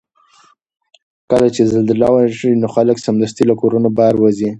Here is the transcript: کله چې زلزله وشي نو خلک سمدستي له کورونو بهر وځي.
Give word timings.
کله 1.31 1.47
چې 1.55 1.61
زلزله 1.71 2.07
وشي 2.11 2.51
نو 2.61 2.67
خلک 2.75 2.97
سمدستي 3.05 3.43
له 3.47 3.55
کورونو 3.61 3.89
بهر 3.97 4.15
وځي. 4.19 4.49